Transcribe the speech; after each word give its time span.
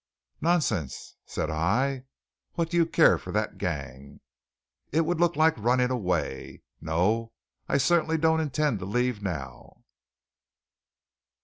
"Nonsense," 0.41 1.15
said 1.27 1.51
I. 1.51 2.05
"What 2.53 2.71
do 2.71 2.77
you 2.77 2.87
care 2.87 3.19
for 3.19 3.31
that 3.33 3.59
gang?" 3.59 4.19
"It 4.91 5.01
would 5.01 5.19
look 5.19 5.35
like 5.35 5.53
running 5.59 5.91
away. 5.91 6.63
No, 6.81 7.33
I 7.69 7.77
certainly 7.77 8.17
don't 8.17 8.39
intend 8.39 8.79
to 8.79 8.85
leave 8.85 9.21
now." 9.21 9.83